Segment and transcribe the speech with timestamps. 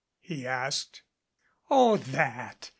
[0.23, 1.03] he asked.
[1.69, 2.69] "Oh, that